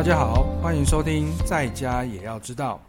[0.00, 2.80] 大家好，欢迎收听《在家也要知道》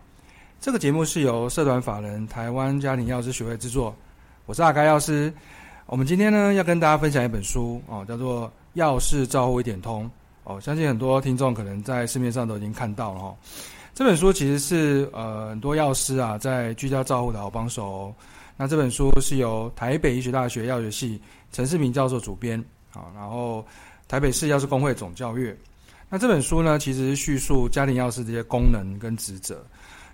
[0.62, 3.94] 这个节目，是由社团法人台湾家庭药师学会制作。
[4.46, 5.32] 我是阿该药师。
[5.88, 10.06] 我们今天呢要跟大家分享一本书哦，叫做《药事照护一点通》
[10.46, 10.58] 哦。
[10.62, 13.36] 相信很多听众可能在市面上都已经看到了哈、哦。
[13.94, 18.16] 这本书其实是呃很多药师啊在居家照护的好帮手、哦。
[18.56, 21.22] 那这本书是由台北医学大学药学系
[21.52, 22.58] 陈世明教授主编
[22.94, 23.66] 啊、然后
[24.08, 25.54] 台北市药师工会总校阅。
[26.14, 29.66] 那这本书呢，其实叙述家庭药师这些功能跟职责。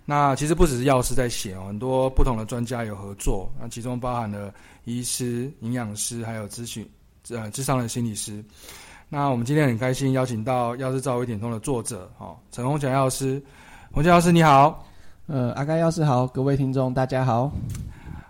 [0.05, 3.51] 那其实不只是药师在写哦，很多不同的专家有合作。
[3.59, 6.87] 那其中包含了医师、营养师，还有咨询
[7.31, 8.45] 呃智商的心理师。
[9.09, 13.41] 那我们今天很开心邀请到《药师照护一点通》的作者哦，陈宏强药师。
[13.91, 14.85] 宏强药师你好，
[15.25, 17.51] 呃，阿甘药师好，各位听众大家好。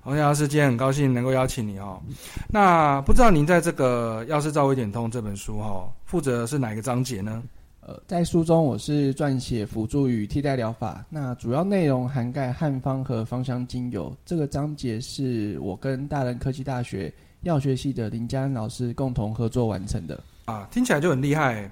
[0.04, 2.02] 宏强药师今天很高兴能够邀请你哦。
[2.48, 7.44] 那不知道您在这个《药师照护一点通》这本书哈，负责的是哪一个章节呢？
[7.88, 14.14] 呃，在书中我是撰写辅助与替代疗法，那主要内容涵盖汉方和芳香精油。
[14.26, 17.12] 这个章节是我跟大人科技大学
[17.44, 20.22] 药学系的林嘉恩老师共同合作完成的。
[20.44, 21.72] 啊，听起来就很厉害。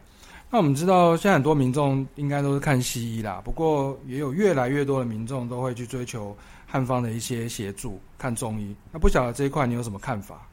[0.49, 6.33] 那我们知道，现在很多民众应该都是看西医啦，不过也有越来越多的民众都会去追求
[6.65, 8.73] 汉方的一些协助，看中医。
[8.89, 10.47] 那不晓得这一块你有什么看法？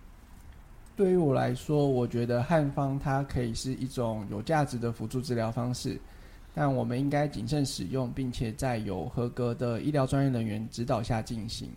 [0.94, 5.98] 对于我来说，我觉得汉方它可以是一种有价值的辅助治疗方式，
[6.54, 11.70] 但我们应该谨慎使用，并且在有合格的医疗专业人员指导下进行。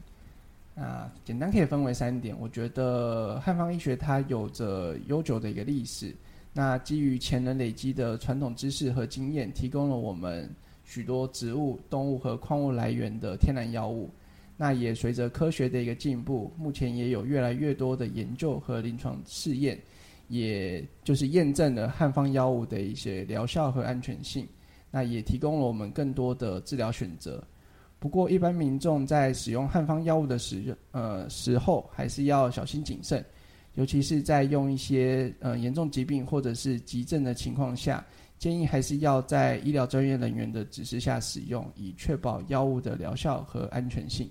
[0.75, 6.13] 那简单可以分为三点，我觉得汉方医学它有着悠久的一个历史，
[6.51, 10.49] 那基于前人累积的传统知识和经验，提供了我们
[10.83, 14.09] 许多植物、动物和矿物来源的天然药物。
[14.57, 19.77] 那也随着科学的一个进步，目前也有越来越多的研究和临床试验，
[20.29, 24.47] 也就是验证了汉方药物的一些疗效和安全性。
[24.91, 27.43] 那也提供了我们更多的治疗选择。
[27.99, 33.25] 不过，一般民众在使用汉方药物的时呃时候，还是要小心谨慎，
[33.73, 38.05] 尤其是在用一些呃严重疾病或者是急症的情况下，
[38.37, 44.29] 建议还是要在医疗专业人员的指示下使用，以确保药物的疗效和安全性。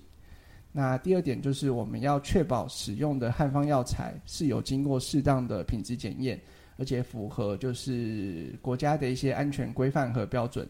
[0.77, 6.37] 那第二点就是我们要确保使用的汉方药材是有经过适当的品质检验，
[6.77, 10.67] 而且符合就是国家的一些安全规范和标准。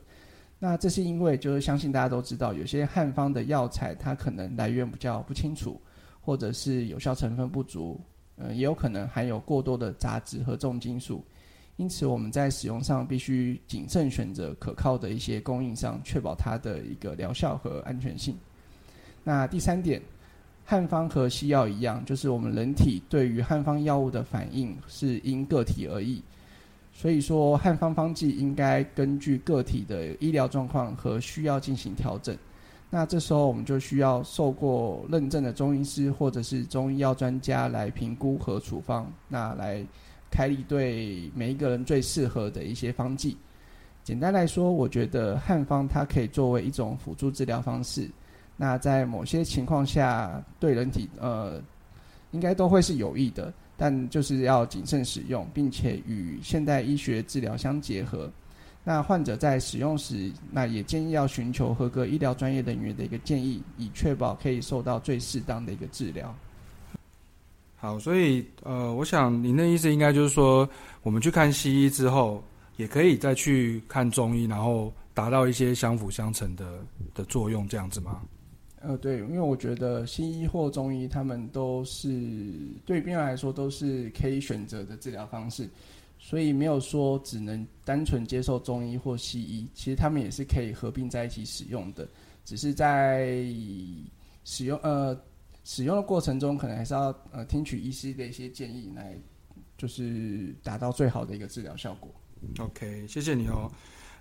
[0.59, 5.81] 那这是因为就是相信大家都知道，有些汉方的药材它可能来源比较不清楚，
[6.21, 7.99] 或者是有效成分不足，
[8.35, 11.25] 呃，也有可能含有过多的杂质和重金属。
[11.77, 18.37] 因此我们在使用上必须谨慎选择可靠的一些供应商，确保它的一个疗效和安全性。
[19.27, 19.99] 那第三点，
[20.63, 26.21] 汉方和西药一样，就是我们人体对于汉方药物的反应是因个体而异，
[26.93, 32.37] 所以说汉方方剂应该根据个体的医疗状况和需要进行调整。
[32.91, 39.83] 那这时候我们就需要受过认证的中医师或者是中医药专家来评估和处方，那来
[40.29, 43.35] 开立对每一个人最适合的一些方剂。
[44.03, 48.07] 简单来说，我觉得汉方它可以作为一种辅助治疗方式。
[48.57, 51.61] 那在某些情况下，对人体呃，
[52.31, 58.31] 应该都会是有益的，但就是要谨慎使用，并且与现代医学治疗相结合。
[58.83, 66.33] 那患者在使用时，那也建议要寻求合格医疗专业人员的一个建议，以确保可以受到最适当的一个治疗。
[67.77, 70.69] 好，所以呃，我想您的意思应该就是说，
[71.03, 72.43] 我们去看西医之后，
[72.77, 76.79] 也可以再去看中医，然后达到一些相辅相成的
[77.13, 78.21] 的作用，这样子吗？
[78.87, 82.07] 呃，对，因为我觉得西医或中医，他们都是
[82.85, 85.67] 对病人来说都是可以选择的治疗方式，
[86.19, 92.07] 所以没有说只能单纯接受中医或西医，其实他们也是可以合并在一起使用的，
[92.43, 93.43] 只是在
[94.43, 95.19] 使用呃
[95.63, 99.17] 使用的过程中，可能还是要呃听取医师的一些建议，来
[99.77, 102.11] 就是达到最好的一个治疗效果。
[102.59, 103.71] OK，谢谢你哦。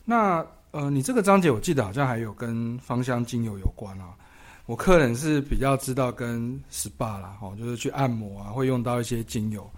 [0.06, 4.16] 那呃，你这个章节我记得好像还有跟芳香精油有关啊。
[4.66, 9.68] 我客人是比较知道跟 SPA 啦，哦，就是去按摩啊，会用到一些精油。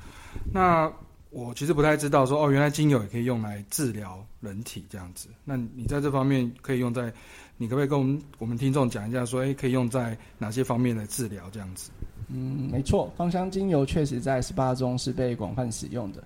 [0.52, 0.90] 那
[1.30, 5.28] 我其实不太知道说，哦，原来精油也可以用来治疗人体这样子。
[5.44, 7.12] 那你在这方面可以用在，
[7.56, 11.90] 你可不可以跟我们我们听众讲一下说，诶，可以用在哪些方面的治疗这样子？
[12.28, 16.22] 嗯，没错，芳香精油确实在 SPA 中是被广泛使用的，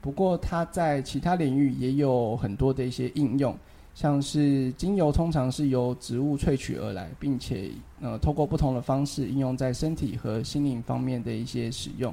[0.00, 3.56] 不过它在其他领域也有很多的一些应用。
[3.94, 12.12] 像是精油通常是由植物萃取而来，并且呃透过不同的方式应用在身体和心灵方面的一些使用，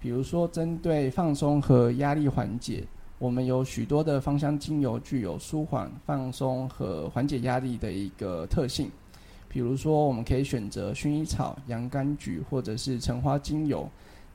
[0.00, 2.84] 比如说针对放松和压力缓解，
[3.18, 8.88] 我们有许多的芳香精油具有舒缓、放松和缓解压力的一个特性。
[9.48, 13.86] 比如说，我们可以选择薰衣草、洋甘菊或者是橙花精油，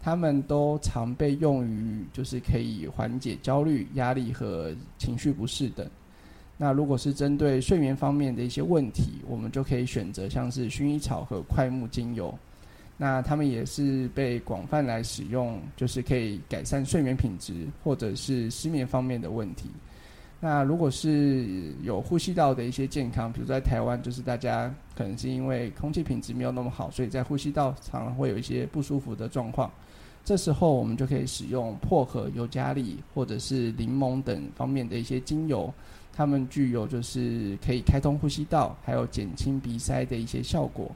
[0.02, 5.90] 它们都常被用于就是可以缓解焦虑、压力和情绪不适等。
[6.58, 12.34] 那如果是针对睡眠方面的一些问题，我们就可以选择像是薰衣草和快木精油。
[12.98, 19.70] 那它们也是被广泛来使用，就是可以改善睡眠品质或者是失眠方面的问题。
[20.40, 29.70] 那如果是有呼吸道的一些健康，比如在台湾，就是大家可能是因为空气品质没有那么好，所以在呼吸道常常会有一些不舒服的状况。
[30.26, 35.72] 这时候我们就可以使用薄荷、尤加利或者是柠檬等方面的一些精油，
[36.12, 40.90] 它们具有就是可以开通呼吸道，还有减轻鼻塞的一些效果，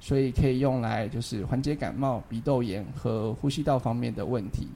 [0.00, 4.68] 所以可以用来就是缓解感冒、鼻窦炎和呼吸道方面的问题。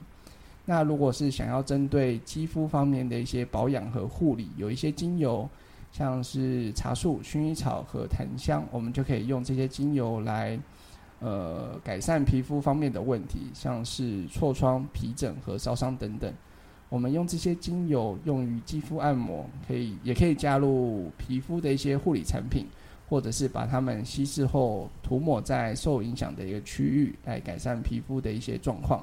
[0.65, 5.49] 那如果是想要针对肌肤方面的一些保养和护理，有一些精油，
[5.93, 10.59] 像是茶树、薰衣草和檀香，我们就可以用这些精油来，
[11.21, 16.33] 呃，改善皮肤方面的问题，像是痤疮、皮疹和烧伤等等。
[16.89, 22.65] 我们用这些精油用于肌肤按摩，可以也可以加入皮肤的一些护理产品，
[23.07, 29.01] 或者是把它们稀释后涂抹在受影响的一个区域，来改善皮肤的一些状况。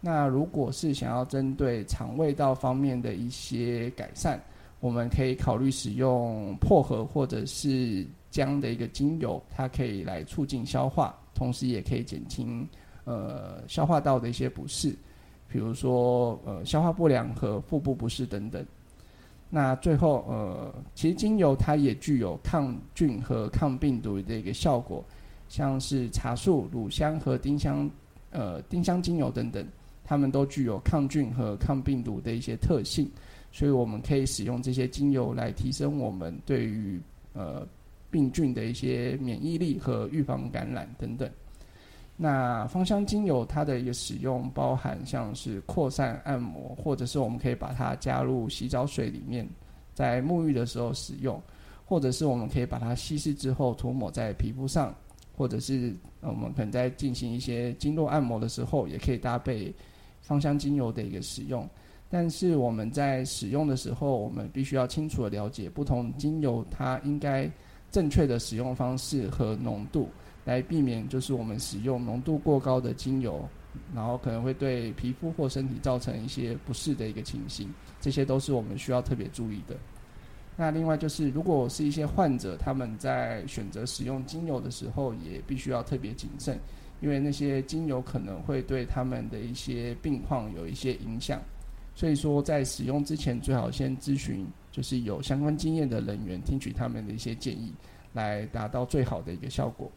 [0.00, 4.38] 那如果是想要针对肠胃道方面的一些改善，
[4.80, 12.66] 我们可以考虑使用薄荷或者是姜的一个精油，它可以来促进消化，同时也可以减轻
[13.04, 14.94] 呃消化道的一些不适，
[15.48, 18.64] 比如说呃消化不良和腹部不适等等。
[19.48, 25.04] 那最后呃，其实精油它也具有抗菌和抗病毒的一个效果，
[25.48, 27.90] 像是茶树、乳香和丁香
[28.30, 29.66] 呃丁香精油等等。
[30.04, 33.08] 它们都具有抗菌和抗病毒的一些特性，
[33.52, 37.00] 所以我们可以使用这些精油来提升我们对于
[37.32, 37.64] 呃
[38.10, 41.30] 病菌的一些免疫力和预防感染等等。
[42.16, 49.48] 那芳香精油它的一个使用包含像是扩散按摩，或者是我们可以把它加入洗澡水里面，
[49.94, 51.40] 在沐浴的时候使用，
[51.84, 54.94] 或者是我们可以把它稀释之后涂抹在皮肤上，
[55.36, 59.74] 或者是我们可能在进行一些经络按摩的时候，也可以搭配。
[60.20, 61.68] 芳香精油的一个使用，
[62.08, 67.50] 但是我们在使用的时候，我们必须要清楚的了解不同精油它应该
[67.90, 70.08] 正确的使用方式和浓度，
[70.44, 73.48] 来避免就是我们使用浓度过高的精油，
[73.94, 77.68] 然后可能会对皮肤或身体造成一些不适的一个情形，
[78.00, 79.76] 这些都是我们需要特别注意的。
[80.56, 86.58] 那另外就是，如果是一些患者他们在选择使用精油的时候，也必须要特别谨慎。
[87.00, 91.40] 因为那些精油可能会对他们的一些病况有一些影响，
[91.94, 97.72] 所以说在使用之前最好先咨询，就是有相关经验的人员，听取他们的一些建议，
[98.12, 99.90] 来达到最好的一个效果。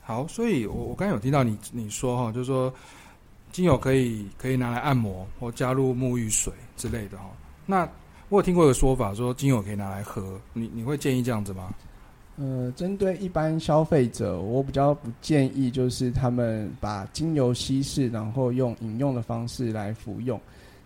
[0.00, 2.72] 好，所以我我刚才有听到你你说哈，就是说
[3.52, 7.30] 精油可以可以拿来按摩或加入沐浴水之类的哈。
[7.66, 7.86] 那
[8.30, 11.74] 我有听过一个说法，说精油可以拿来喝，你你会建议这样子吗？
[12.40, 20.40] 呃，针对一般消费者，我比较不建议，就是他们把精油稀释，然后用饮用的方式来服用。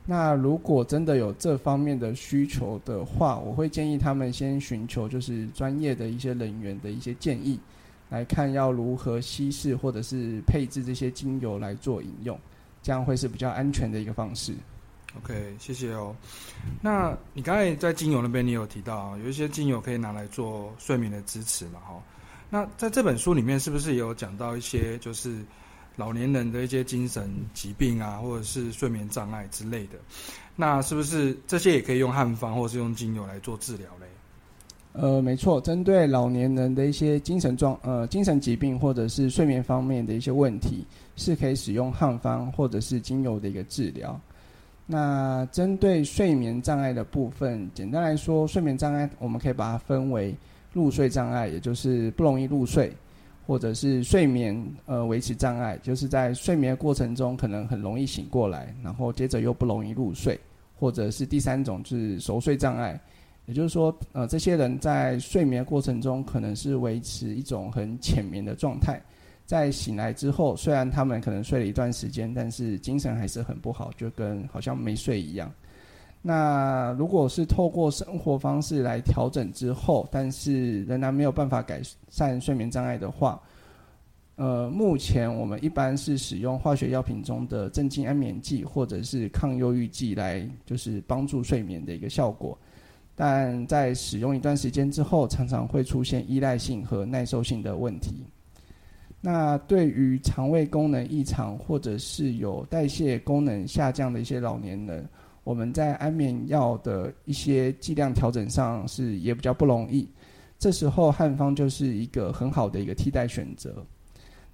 [0.06, 7.60] 那如果真的有这方面的需求的话，我会建议他们先寻求就是专业的一些人员的一些建议，
[8.08, 12.38] 来看要如何稀释或者是配置这些精油来做饮用，
[12.82, 14.54] 这样会是比较安全的一个方式。
[15.18, 16.16] OK，谢谢哦。
[16.80, 21.80] 那你刚才在精油那边，你有提到，有一些精油可以拿来做睡眠的支持嘛？
[21.80, 22.02] 哈，
[22.48, 25.44] 那在这本书里面，是不是也有讲到一些就是
[25.96, 29.98] 老年人的一些精神疾病啊，或者是睡眠障碍之类的？
[30.56, 34.06] 那是不是这些也可以用汉方或是用精油来做治疗嘞？
[34.94, 44.18] 呃，没错，针对老年人的一些精神状呃精神疾病或者是睡眠方面的一些问题，是可以使用汉方或者是精油的一个治疗。
[44.84, 50.34] 那针对睡眠障碍的部分，简单来说，睡眠障碍我们可以把它分为
[50.72, 52.92] 入睡障碍，也就是不容易入睡，
[53.46, 60.38] 或者是睡眠呃维持障碍，就是在睡眠过程中可能很容易醒过来，然后接着又不容易入睡，
[60.78, 63.00] 或者是第三种就是熟睡障碍，
[63.46, 69.00] 也就是说呃这些人在睡眠过程中可能是维持一种很浅眠的状态。
[69.44, 75.52] 在醒来之后，虽然他们可能睡了一段时间，但是精神还是很不好，就跟好像没睡一样。
[76.22, 83.42] 那如果是透过生活方式来调整之后，但是仍然没有办法改善睡眠障碍的话，
[84.36, 92.56] 呃，目前我们一般是使用化学药品中的镇静安眠剂或者是抗忧郁剂来，就是帮助睡眠的一个效果。
[93.14, 98.24] 但在使用一段时间之后，常常会出现依赖性和耐受性的问题。
[99.24, 105.08] 那对于肠胃功能异常或者是有代谢功能下降的一些老年人，
[105.44, 110.08] 我们在安眠药的一些剂量调整上是也比较不容易。
[110.58, 113.86] 这时候汉方就是一个很好的一个替代选择。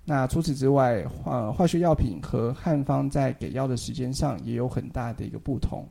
[0.05, 5.87] 那除此之外，化化学药品和汉方在给药的时间上也有很大的一个不同。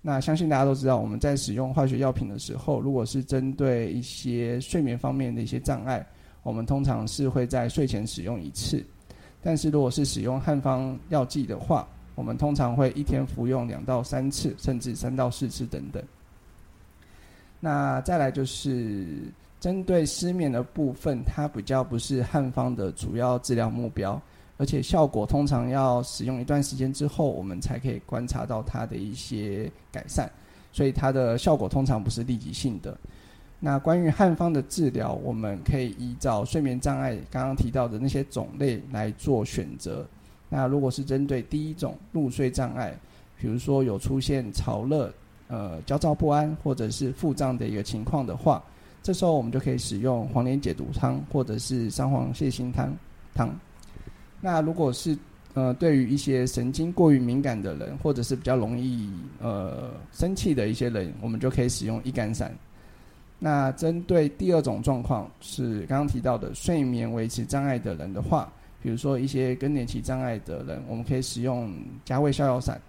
[0.00, 6.04] 那相信大家都知道，我们在使用化学药品的时候，如果是针对一些睡眠方面的一些障碍，
[6.48, 8.82] 我们通常是会在睡前使用一次。
[9.42, 16.02] 但是如果是使用汉方药剂的话，我们通常会一天服用两到三次，甚至三到四次等等。
[17.60, 24.18] 那再来就是针对失眠的部分，它比较不是汉方的主要治疗目标。
[24.56, 30.28] 而且效果通常要使用一段时间之后，我们才可以观察到它的一些改善，
[30.72, 32.98] 所以它的效果通常不是立即性的。
[33.60, 40.06] 那关于汉方的治疗，我们可以依照睡眠障碍刚刚提到的那些种类来做选择。
[40.48, 42.96] 那如果是针对第一种入睡障碍，
[43.36, 45.12] 比如说有出现潮热、
[45.48, 48.62] 呃焦躁不安或者是腹胀的一个情况的话，
[49.02, 52.94] 这时候我们就可以使用黄连解毒汤或者是三黄泻心汤
[53.34, 53.50] 汤。
[54.40, 55.18] 那如果是
[55.54, 59.10] 呃，对于一些神经过于敏感的人，或者是比较容易
[59.40, 62.54] 呃生气的一些人，我们就可以使用一肝散。
[63.38, 68.52] 那针对第二种状况，是刚刚提到的睡眠维持障碍的人的话，
[68.82, 71.72] 比如说一些更年期障碍的人，我们可以使用
[72.04, 72.80] 加味逍遥散。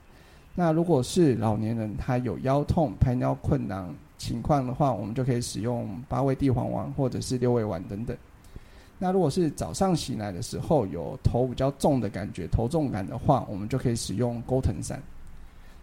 [0.56, 3.88] 那如果是老年人，他有腰痛、排尿困难
[4.18, 8.18] 情况的话，我们就可以使用八味地黄丸或者是六味丸等等。
[8.98, 15.02] 那如果是早上醒来的时候有头比较重的感觉，头重感的话，我们就可以使用钩藤散。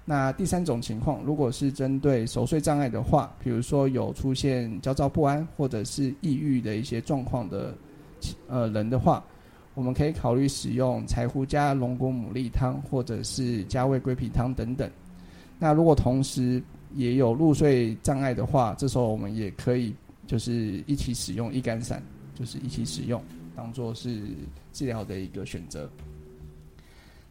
[0.09, 7.75] 那第三种情况，如果是针对熟睡障碍的话，比如说有出现焦躁不安或者是抑郁的一些状况的
[8.49, 9.23] 呃人的话，
[9.75, 14.89] 我们可以考虑使用柴胡加龙骨牡蛎汤或者是加味龟皮汤等等。
[15.59, 16.63] 那如果同时
[16.95, 19.95] 也有入睡障碍的话，这时候我们也可以
[20.27, 22.03] 就是一起使用一肝散。
[22.39, 23.19] 就是一起使用，
[23.57, 24.21] 当做是
[24.71, 25.89] 治疗的一个选择。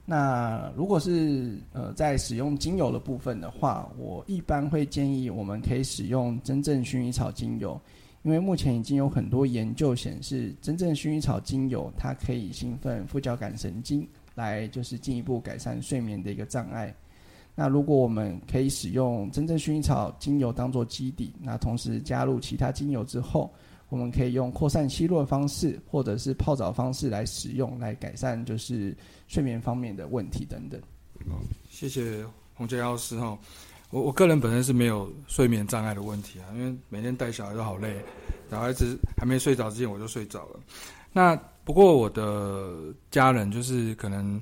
[0.08, 7.82] 那如果是呃在使用精油的部分的话，我一般会建议我们可以使用真正薰衣草精油，
[8.22, 16.94] 因为目前已经有很多研究显示，真正薰衣草精油它可以兴奋副交感神经，来就是进一步改善睡眠的一个障碍。
[17.56, 23.52] 那如果我们可以使用真正薰衣草精油当做基底，那同时加入其他精油之后。
[23.96, 28.94] 我们可以用扩散吸入的方式，或者是泡澡方式来使用，来改善就是
[29.26, 30.78] 睡眠方面的问题等等。
[31.30, 33.40] 好，谢谢洪杰药师哈。
[33.92, 38.04] 我我个人本身是没有睡眠障碍的问题啊，因为每天带小孩都好累，
[38.52, 40.60] 小孩子还没睡着之前我就睡着了。
[41.14, 41.34] 那
[41.64, 44.42] 不过我的家人就是可能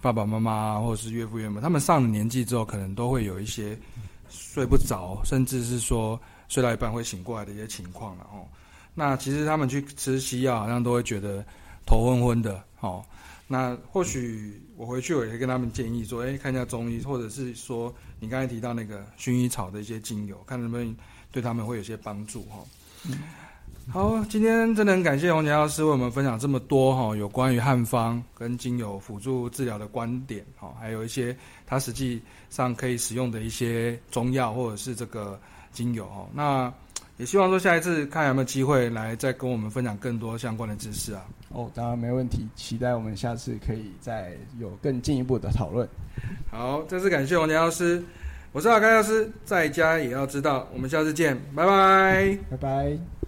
[0.00, 3.76] 爸爸妈妈或者是岳父岳母，他们上了年纪之后，可能都会有一些
[4.28, 8.46] 睡不着，甚至是说睡到一半会醒过来的一些情况了哦。
[8.94, 11.44] 那其实他们去吃西药，好像都会觉得
[11.86, 13.04] 头昏昏的，哦。
[13.48, 20.94] 那或许我回去我也可以跟他们建议说，哎，看一下中医，或者是说你刚才提到那个薰衣草的一些精油，看能不能
[21.30, 22.58] 对他们会有些帮助，哈。
[23.06, 23.18] 嗯。
[23.90, 35.38] 好，今天真的很感谢洪杰老师为我们分享这么多，哈，有关于汉方跟精油辅助治疗的观点，哈，还有一些他实际上可以使用的一些中药或者是这个
[35.72, 36.28] 精油，哈。
[36.32, 36.72] 那。
[37.22, 41.24] 也希望说下一次看有没有机会来再跟我们分享更多相关的知识啊！
[41.50, 45.88] 哦，当然没问题，期待我们下次可以再有更进一步的讨论。
[46.50, 48.02] 好，再次感谢王杰老师，
[48.50, 53.21] 我是阿开药师，在家也要知道，我们下次见，拜拜，拜拜。